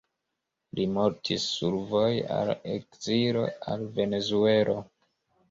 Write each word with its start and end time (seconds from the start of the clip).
Li 0.77 0.85
mortis 0.95 1.45
survoje 1.57 2.23
al 2.39 2.49
ekzilo 2.79 3.45
al 3.75 3.87
Venezuelo. 4.01 4.79